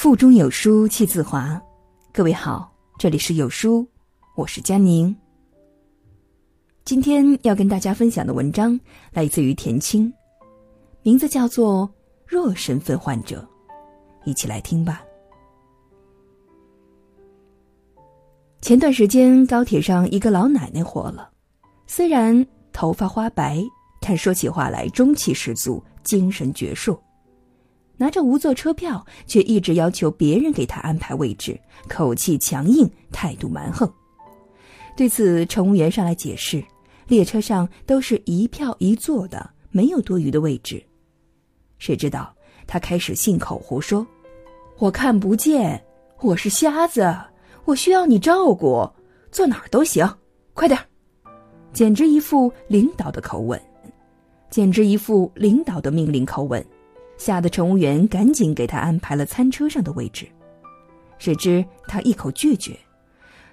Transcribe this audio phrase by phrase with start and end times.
[0.00, 1.60] 腹中有书气自华。
[2.12, 3.84] 各位好，这里是有书，
[4.36, 5.12] 我是佳宁。
[6.84, 8.78] 今天要跟大家分享的文章
[9.10, 10.12] 来自于田青，
[11.02, 11.84] 名字叫做
[12.28, 13.44] 《弱身份患者》，
[14.24, 15.02] 一起来听吧。
[18.62, 21.28] 前段时间高铁上一个老奶奶火了，
[21.88, 23.60] 虽然头发花白，
[24.00, 26.96] 但说起话来中气十足，精神矍铄。
[27.98, 33.92] 拿着无座车票，却一直要求别人给他安排位置，口气强硬，态度蛮横。
[34.96, 36.64] 对此，乘务员上来解释，
[37.06, 40.82] 列车上都是一票一座的，没有多余的位置。
[41.78, 42.34] 谁知道
[42.66, 44.06] 他开始信口胡说
[44.78, 45.84] ：“我看不见，
[46.20, 47.14] 我是瞎子，
[47.64, 48.88] 我需要你照顾，
[49.30, 50.08] 坐哪儿都行，
[50.54, 50.86] 快点儿！”
[51.72, 53.60] 简直一副领导的口吻，
[54.50, 56.64] 简直一副领导的命令口吻。
[57.18, 60.26] 吓得乘务员赶紧给他安排了餐车上的位置，
[61.18, 62.74] 谁知他一口拒绝：“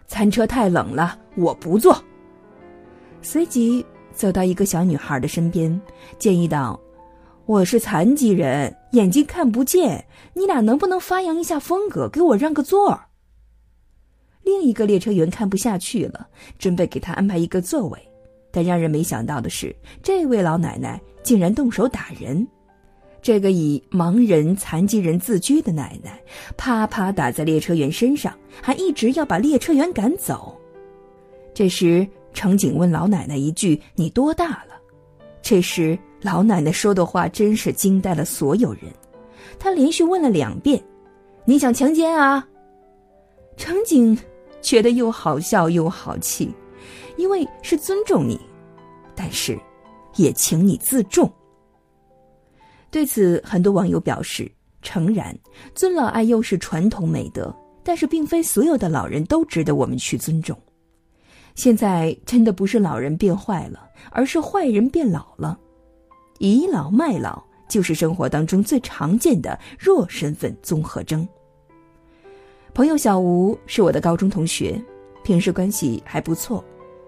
[0.07, 2.01] 餐车太冷了，我不坐。”
[3.21, 5.81] 随即走到一个小女孩的身边，
[6.19, 6.79] 建议道
[7.47, 13.07] ：“我是残疾人，眼睛看不见，你俩能不能发扬一下风格，给我让个座儿？”
[14.45, 16.27] 另一个列车员看不下去了，
[16.59, 17.99] 准备给他安排一个座位，
[18.51, 22.47] 但让人没想到的是，这位老奶奶竟然动手打人。
[23.25, 26.21] 这个以盲人、残疾人自居的奶奶，
[26.57, 28.31] 啪啪打在列车员身上，
[28.61, 30.55] 还一直要把列车员赶走。
[31.51, 34.79] 这时，乘警问老奶奶一句：“你多大了？”
[35.41, 38.81] 这时，老奶奶说的话真是惊呆了所有人。
[39.57, 40.79] 她连续问了两遍
[41.45, 42.47] ：“你想强奸啊？”
[43.57, 44.15] 乘警
[44.61, 46.53] 觉得又好笑又好气，
[47.17, 48.39] 因为是尊重你，
[49.15, 49.57] 但是，
[50.15, 51.27] 也请你自重。
[52.95, 54.49] 对此，很多网友表示
[54.81, 55.37] ：“诚然，
[55.73, 60.57] 尊老爱幼是传统美德，但是并非所有的老人都值得我们去尊重。
[61.55, 65.59] 现在真的不是老人变坏了，而是坏人变老了。
[66.39, 71.27] 倚老卖老就是生活当中最常见的弱身份综合征。”
[72.73, 74.81] 朋友小吴是我的高中同学，
[75.21, 76.63] 平时关系还不错，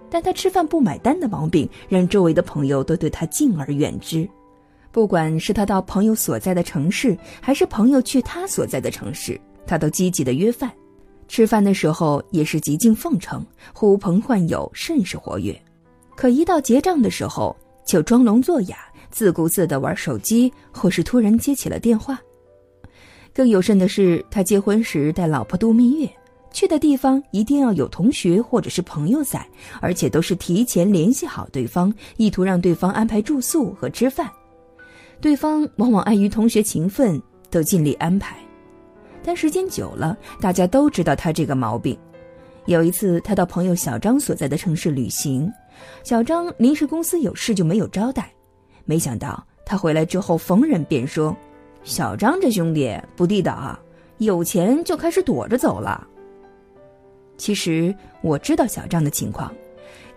[0.09, 4.29] 但他吃饭不买单的毛病让周围的朋友都对他敬而远之。
[4.91, 10.71] 不管是他到朋友所在的城市，还是朋友去他所在的城市，他都积极的约饭，
[11.27, 15.55] 吃饭的时候也是极尽奉承，呼朋唤友，甚是活跃。
[16.15, 17.55] 可一到结账的时候，
[17.85, 18.77] 就装聋作哑，
[19.11, 22.19] 自顾自的玩手机，或是突然接起了电话。
[23.33, 26.09] 更有甚的是，他结婚时带老婆度蜜月，
[26.51, 29.47] 去的地方一定要有同学或者是朋友在，
[29.79, 34.27] 而且都是提前联系好对方，意图让对方安排住宿和吃饭。
[35.19, 38.38] 对方往往碍于同学情分，都尽力安排，
[39.23, 41.97] 但时间久了，大家都知道他这个毛病。
[42.66, 45.51] 有一次，他到朋友小张所在的城市旅行，
[46.03, 48.31] 小张临时公司有事就没有招待，
[48.85, 51.35] 没想到他回来之后，逢人便说
[51.84, 53.79] ：“小张这兄弟不地道啊，
[54.17, 56.05] 有钱就开始躲着走了。”
[57.38, 59.53] 其实我知道小张的情况。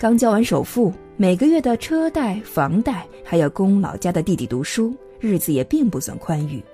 [0.00, 6.65] 刚交完首付，每个月的车贷、房贷，还要供老家的弟弟读书，日子也并不算宽裕。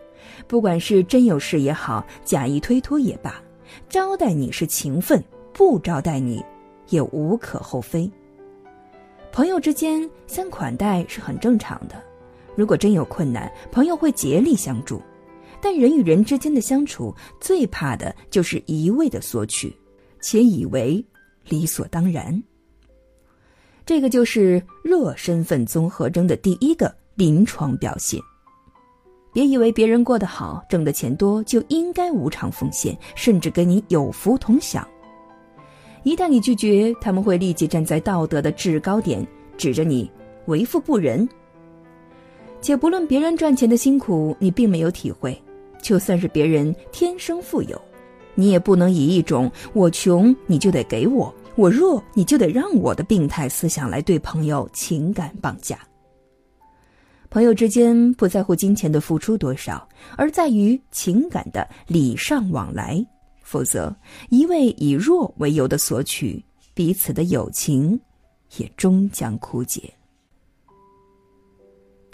[0.47, 3.43] 不管是真有事也好，假意推脱也罢，
[3.89, 5.21] 招待你是情分，
[5.53, 6.41] 不招待你
[6.91, 8.09] 也无可厚非。
[9.33, 12.01] 朋友之间相款待是很正常的，
[12.55, 15.03] 如果真有困难，朋友会竭力相助。
[15.61, 19.77] 但人与人之间的相处，最怕的就是一味的索取，
[20.21, 21.05] 且以为
[21.49, 22.41] 理所当然。
[23.87, 28.21] 这个就是弱身份综合征的第一个临床表现。
[29.33, 34.87] 别以为别人过得好、挣的钱多就应该无偿奉献，甚至跟你有福同享。
[36.03, 39.25] 一旦你拒绝，他们会立即站在道德的制高点，
[39.57, 40.11] 指着你
[40.47, 41.29] 为富不仁。
[42.61, 45.41] 且不论别人赚钱的辛苦，你并没有体会，
[45.81, 47.81] 就算是别人天生富有，
[48.35, 51.33] 你也不能以一种我穷你就得给我。
[51.57, 55.79] 我弱，你就得让我的病态思想来对朋友情感绑架。
[57.31, 59.89] 朋友之间不在乎金钱的付出多少，
[60.19, 63.05] 而在于情感的礼尚往来。
[63.43, 63.95] 否则，
[64.29, 66.45] 一味以弱为由的索取，
[66.75, 67.99] 彼此的友情
[68.59, 69.91] 也终将枯竭。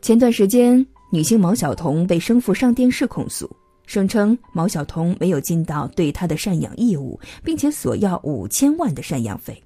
[0.03, 3.51] 前段时间，女星毛晓彤被生父上电视控诉。
[3.93, 9.63] 声称毛晓彤没有尽到对他的赡养义务，并且索要五千万的赡养费。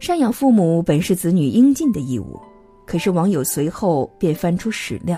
[0.00, 2.36] 赡养父母本是子女应尽的义务，
[2.84, 5.16] 可是网友随后便翻出史料，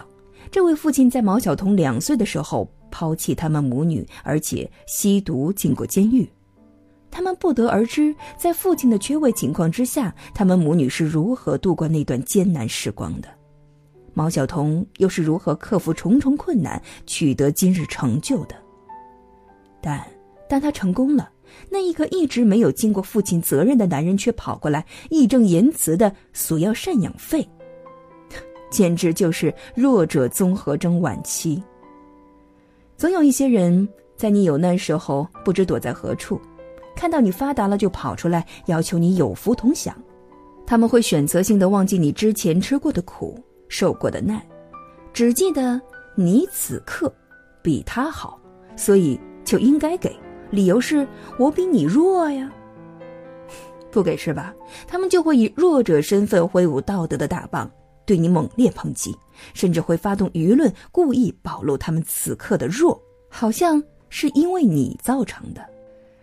[0.51, 6.29] 这位父亲在毛晓彤两岁的时候抛弃他们母女，而且吸毒进过监狱。
[7.11, 13.40] 他们不得而知，在父亲的缺位情况之下，他们母女是如何度过那段艰难时光的。
[14.13, 18.55] 毛晓彤又是如何克服重重困难，取得今日成就的？
[19.81, 20.05] 但
[20.49, 21.31] 当他成功了，
[21.71, 27.49] 那一个一直没有尽过父亲责任的男人却跑过来，义正言辞的索要赡养费，
[28.71, 31.63] 简直就是弱者综合征晚期。
[32.97, 36.41] 总有一些人在你有难时候不知躲在何处，
[36.95, 39.97] 看到你发达了就跑出来要求你有福同享，
[40.67, 43.43] 他们会选择性的忘记你之前吃过的苦。
[43.71, 44.39] 受过的难，
[45.15, 45.81] 只记得
[46.15, 47.11] 你此刻
[47.63, 48.39] 比他好，
[48.77, 50.15] 所以就应该给。
[50.51, 51.07] 理由是
[51.39, 52.53] 我比你弱呀，
[53.91, 54.53] 不给是吧？
[54.87, 57.71] 他们就会以弱者身份挥舞道德的大棒，
[58.05, 59.17] 对你猛烈抨击，
[59.55, 65.65] 甚至会发动舆论，故意暴露他们此刻的弱，好像是因为你造成的。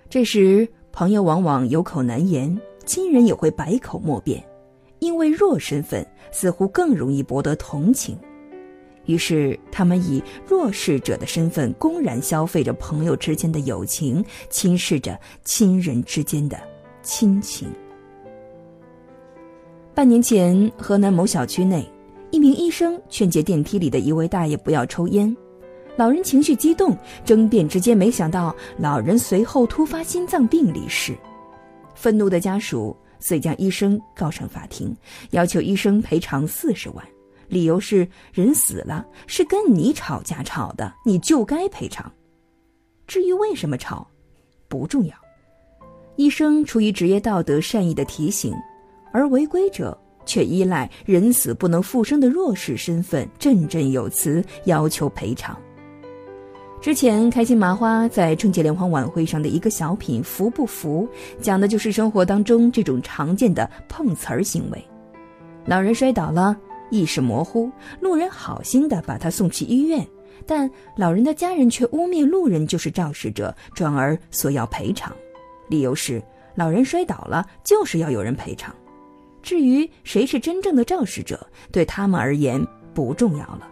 [0.10, 4.44] 这时，朋友往往有口难言，亲人也会百口莫辩。
[5.00, 8.18] 因为弱身份似乎更容易博得同情，
[9.06, 16.58] 于是他们以弱势者的身份公然消费着朋友之间的友情，侵蚀着亲人之间的
[17.02, 17.70] 亲情。
[19.94, 21.88] 半年前，河南某小区内，
[22.32, 25.36] 一名医生劝诫电梯里的一位大爷不要抽烟，
[25.96, 31.16] 老人情绪激动，争辩之间，没想到老人随后突发心脏病离世，
[31.96, 32.96] 愤怒的家属。
[33.20, 34.96] 遂将医生告上法庭，
[35.32, 37.06] 要求医生赔偿四十万，
[37.48, 42.12] 理由是人死了是跟你吵架吵的，你就该赔偿。
[43.06, 44.08] 至于为什么吵，
[44.68, 45.16] 不重要。
[46.16, 48.54] 医生出于职业道德善意的提醒，
[49.14, 55.58] 而违规者却依赖人死不能复生的弱势身份，振振有词要求赔偿。
[56.80, 61.08] 之前开心麻花在春节联欢晚会上的一个小品《服不服》，
[61.42, 64.82] 讲的就是生活当中这种常见的碰瓷儿行为。
[65.66, 66.56] 老人摔倒了，
[66.90, 67.70] 意识模糊，
[68.00, 70.08] 路人好心的把他送去医院，
[70.46, 75.12] 但老人的家人却污蔑路人就是肇事者，转而索要赔偿，
[75.68, 76.22] 理由是
[76.56, 78.74] 老人摔倒了就是要有人赔偿。
[79.42, 83.68] 至于谁是真正的肇事者，对他们而言不重要了。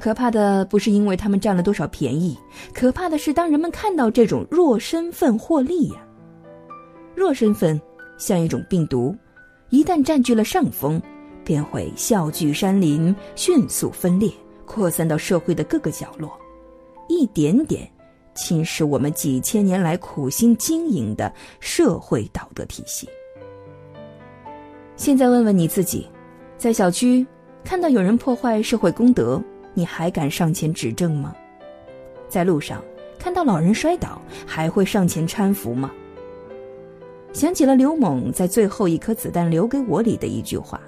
[0.00, 2.36] 可怕的不是因为他们占了多少便宜，
[2.72, 5.96] 可怕的是当人们看到这种弱身份获利呀。
[7.14, 7.78] 弱身份
[8.16, 9.14] 像一种病毒，
[9.68, 11.00] 一旦占据了上风，
[11.44, 14.32] 便会笑聚山林，迅速分裂，
[14.64, 16.32] 扩散到社会的各个角落，
[17.06, 17.86] 一点点
[18.34, 21.30] 侵蚀我们几千年来苦心经营的
[21.60, 23.06] 社会道德体系。
[24.96, 26.08] 现在问问你自己，
[26.56, 27.26] 在小区
[27.62, 29.42] 看到有人破坏社会公德。
[29.74, 31.34] 你还敢上前指证吗？
[32.28, 32.82] 在路上
[33.18, 35.90] 看到老人摔倒，还会上前搀扶吗？
[37.32, 40.80] 想起了刘猛在《最后一颗子弹留给我》里的一句话：“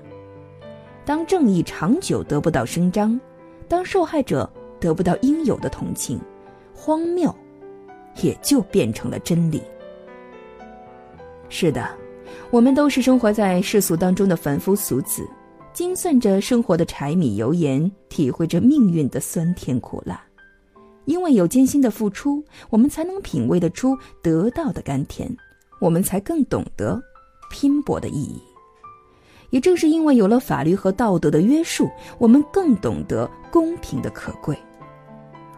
[1.06, 3.20] 当正义长久得不到伸张，
[3.68, 4.50] 当受害者
[4.80, 6.20] 得不到应有的同情，
[6.74, 7.32] 荒谬
[8.22, 9.62] 也就变成了真理。”
[11.48, 11.88] 是的，
[12.50, 15.24] 我们都是生活在世俗当中的凡夫俗子。
[15.72, 20.22] 精算着生活的柴米油盐，体会着命运的酸甜苦辣。
[21.06, 25.34] 因为有艰辛的付出，我们才能品味得出得到的甘甜，
[25.80, 27.02] 我们才更懂得
[27.50, 28.40] 拼搏的意义。
[29.50, 34.56] 也正是因为有了法律和道德的约束，我们更懂得公平的可贵。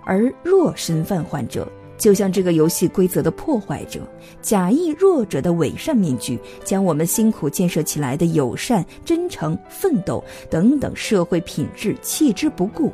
[0.04, 1.70] 而弱身犯患者。
[1.96, 4.00] 就像这个游戏规则的破坏者，
[4.42, 12.92] 假意弱者的伪善面具，将我们辛苦建设起来的友善、真诚、奋斗等等社会品质弃之不顾，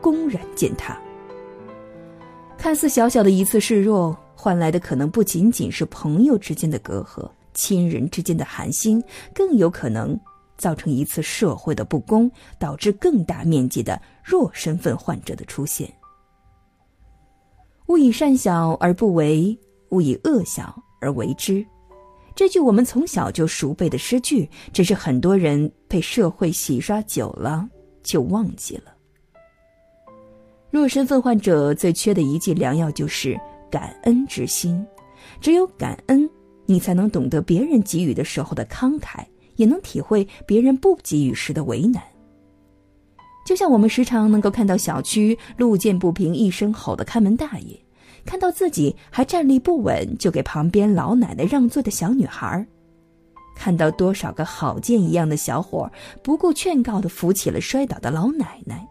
[0.00, 1.00] 公然践踏。
[2.58, 9.02] 看似小小的一次示弱，换来的可能不仅仅是朋友之间的隔阂、亲人之间的寒心，
[9.34, 10.16] 更有可能
[10.58, 15.92] 造成一次社会的不公，导致更大面积的弱身份患者的出现。
[17.86, 19.58] 勿以善小而不为，
[19.90, 21.64] 勿以恶小而为之。
[22.34, 27.68] 这句我们从小就熟背的诗句，只是很多人被社会洗刷久了
[28.02, 28.94] 就忘记了。
[30.70, 33.38] 弱身份患者最缺的一剂良药就是
[33.70, 34.82] 感恩之心。
[35.40, 36.28] 只有感恩，
[36.64, 39.24] 你才能懂得别人给予的时候的慷慨，
[39.56, 42.02] 也能体会别人不给予时的为难。
[43.52, 47.78] 就像我们时常能够看到小区路见不平一声吼的看门大爷，
[48.24, 52.66] 看到自己还站立不稳就给旁边老奶奶让座的小女孩，
[53.54, 55.92] 看到多少个好剑一样的小伙
[56.22, 58.88] 不顾劝告的扶起了摔倒的老奶奶。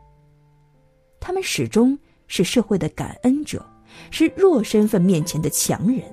[1.20, 3.66] 他们始终是社会的感恩者，
[4.12, 6.04] 是弱身份面前的强人。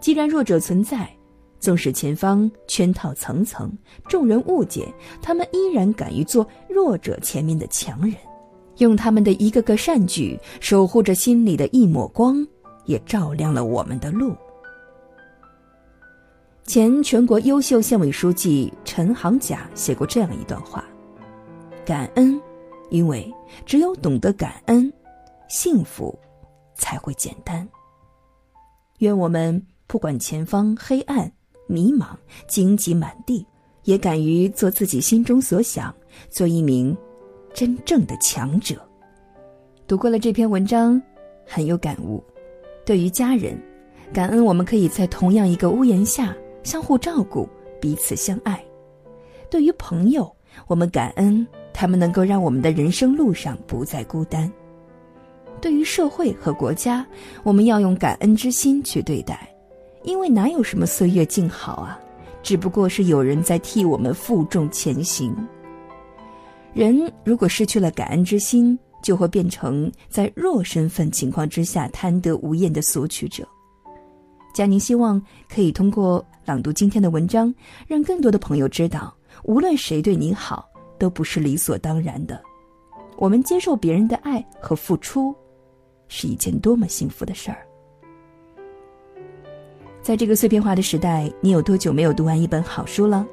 [0.00, 1.08] 既然弱者存在，
[1.58, 3.72] 纵使前方圈套层层，
[4.08, 4.86] 众人误解，
[5.20, 8.14] 他们依然敢于做弱者前面的强人，
[8.78, 12.46] 用他们的一个个善举，守护着心里的一抹光，
[12.84, 14.34] 也照亮了我们的路。
[16.64, 20.84] 前全国优秀县委书记陈行甲写过这样一段话：
[21.84, 22.40] 感恩，
[22.90, 23.32] 因为
[23.64, 24.92] 只有懂得感恩，
[25.48, 26.16] 幸福
[26.74, 27.66] 才会简单。
[28.98, 31.32] 愿我们不管前方黑暗。
[31.66, 32.08] 迷茫、
[32.48, 33.46] 荆棘满地，
[33.84, 35.94] 也敢于做自己心中所想，
[36.28, 36.96] 做一名
[37.54, 38.76] 真正的强者。
[39.86, 41.00] 读过了这篇文章，
[41.46, 42.22] 很有感悟。
[42.84, 43.60] 对于家人，
[44.12, 47.48] 感恩我们可以在同样一个屋檐下相互照顾、
[47.80, 48.56] 彼此相爱；
[49.50, 50.30] 对于朋友，
[50.66, 54.48] 我们感恩他们能够让我们的人生路上不再孤单；
[55.60, 57.06] 对于社会和国家，
[57.42, 59.48] 我们要用感恩之心去对待。
[60.06, 62.00] 因为哪有什么岁月静好啊，
[62.40, 65.36] 只不过是有人在替我们负重前行。
[66.72, 73.46] 人如果失去了感恩之心，就会变成在弱身份情况之下贪得无厌的索取者。
[74.54, 77.52] 佳宁希望可以通过朗读今天的文章，
[77.88, 80.64] 让更多的朋友知道，无论谁对你好，
[81.00, 82.40] 都不是理所当然的。
[83.16, 85.34] 我们接受别人的爱和付出，
[86.06, 87.66] 是一件多么幸福的事儿。
[90.06, 93.26] 在这个碎片化的时代，你有多久没有读完一本好书了？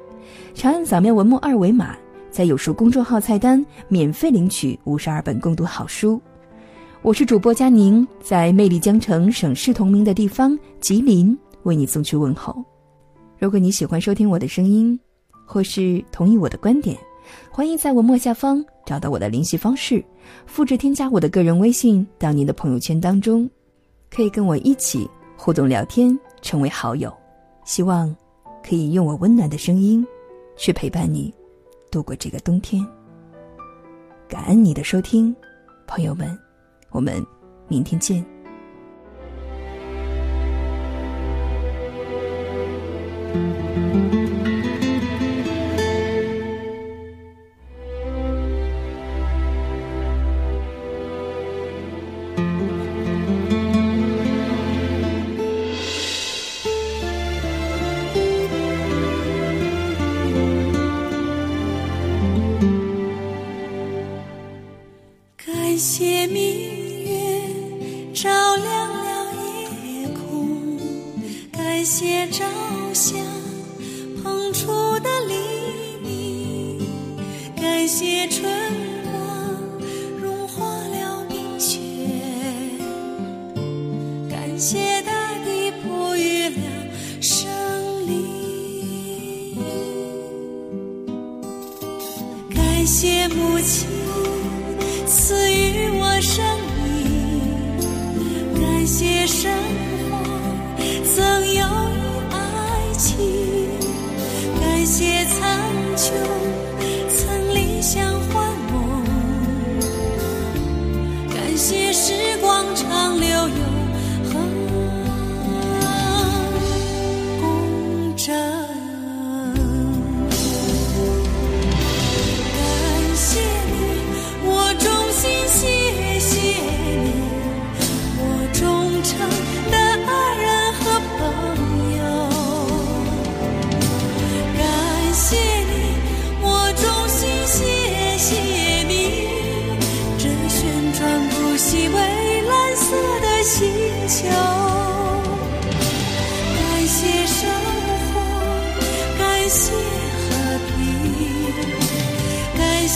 [0.54, 1.96] 长按扫描文末二维码，
[2.32, 6.20] 在有书公众号菜单免费领取五十二本共读好书。
[7.00, 12.60] 我是主播佳宁，在魅力江城、省市同名的地方吉林为你送去问候。
[13.38, 14.98] 如果你喜欢收听我的声音，
[15.46, 16.98] 或是同意我的观点，
[17.52, 20.04] 欢迎在文末下方找到我的联系方式，
[20.44, 23.48] 复制添加我的个人微信到您的朋友圈当中，
[24.10, 26.18] 可以跟我一起互动聊天。
[26.44, 27.10] 成为好友，
[27.64, 28.14] 希望
[28.62, 30.06] 可以用我温暖的声音
[30.56, 31.34] 去陪伴你
[31.90, 32.86] 度过这个冬天。
[34.28, 35.34] 感恩你的收听，
[35.86, 36.38] 朋友们，
[36.90, 37.24] 我们
[37.66, 38.33] 明天见。
[92.84, 93.88] 感谢母亲
[95.06, 95.63] 赐予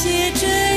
[0.00, 0.68] 写着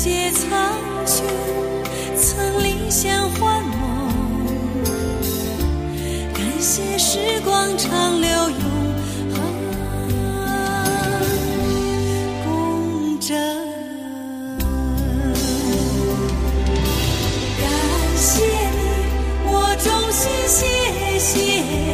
[0.00, 1.24] 谢苍穹，
[2.16, 3.74] 曾领衔幻梦。
[6.32, 8.60] 感谢时光长流永
[9.34, 9.36] 恒，
[12.44, 13.36] 共枕。
[17.60, 17.68] 感
[18.16, 18.78] 谢你，
[19.46, 19.52] 我
[19.82, 21.87] 衷心谢谢。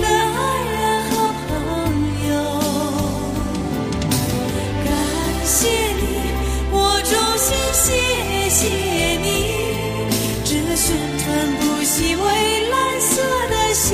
[0.00, 1.12] 的爱人和
[1.48, 1.50] 朋
[2.28, 2.32] 友
[4.84, 4.86] 感
[5.44, 5.56] 谢
[6.00, 6.02] 你
[6.72, 6.74] 我
[7.04, 7.84] 衷心谢
[8.48, 8.60] 谢
[9.20, 9.26] 你
[10.44, 11.26] 这旋转
[11.60, 12.24] 不息蔚
[12.70, 13.12] 蓝色
[13.48, 13.88] 的星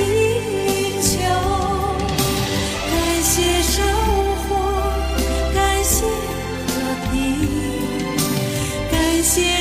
[1.01, 1.11] 球。
[2.89, 3.37] 感谢
[5.53, 6.05] 感谢
[6.67, 6.71] 和
[7.11, 7.13] 平
[8.91, 9.60] 感谢